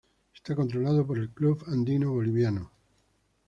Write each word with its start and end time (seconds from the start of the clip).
Está 0.33 0.55
controlado 0.55 1.05
por 1.05 1.19
el 1.19 1.29
Club 1.29 1.63
Andino 1.67 2.11
Boliviano. 2.11 2.71